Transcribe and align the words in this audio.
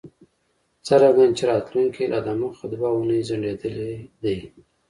څرنګه 0.85 1.25
چې 1.37 1.43
راتلونکی 1.51 2.03
لا 2.11 2.19
دمخه 2.27 2.65
دوه 2.73 2.89
اونۍ 2.95 3.21
ځنډیدلی 3.27 3.93
دی 4.23 4.37